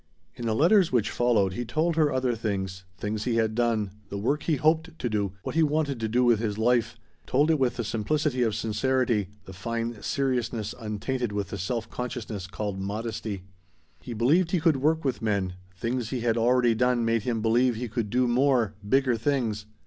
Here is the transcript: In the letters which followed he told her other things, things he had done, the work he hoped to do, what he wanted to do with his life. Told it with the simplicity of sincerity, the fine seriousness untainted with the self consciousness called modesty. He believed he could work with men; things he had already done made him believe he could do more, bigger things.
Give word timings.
In 0.33 0.47
the 0.47 0.55
letters 0.55 0.91
which 0.91 1.11
followed 1.11 1.53
he 1.53 1.63
told 1.63 1.95
her 1.95 2.11
other 2.11 2.33
things, 2.35 2.85
things 2.97 3.25
he 3.25 3.35
had 3.35 3.53
done, 3.53 3.91
the 4.09 4.17
work 4.17 4.41
he 4.41 4.55
hoped 4.55 4.97
to 4.97 5.07
do, 5.11 5.33
what 5.43 5.53
he 5.53 5.61
wanted 5.61 5.99
to 5.99 6.07
do 6.07 6.23
with 6.23 6.39
his 6.39 6.57
life. 6.57 6.97
Told 7.27 7.51
it 7.51 7.59
with 7.59 7.75
the 7.75 7.83
simplicity 7.83 8.41
of 8.41 8.55
sincerity, 8.55 9.29
the 9.45 9.53
fine 9.53 10.01
seriousness 10.01 10.73
untainted 10.79 11.31
with 11.31 11.49
the 11.49 11.57
self 11.59 11.87
consciousness 11.91 12.47
called 12.47 12.79
modesty. 12.79 13.43
He 14.01 14.13
believed 14.13 14.49
he 14.49 14.59
could 14.59 14.77
work 14.77 15.05
with 15.05 15.21
men; 15.21 15.53
things 15.77 16.09
he 16.09 16.21
had 16.21 16.35
already 16.35 16.73
done 16.73 17.05
made 17.05 17.21
him 17.21 17.39
believe 17.43 17.75
he 17.75 17.87
could 17.87 18.09
do 18.09 18.27
more, 18.27 18.73
bigger 18.89 19.15
things. 19.17 19.67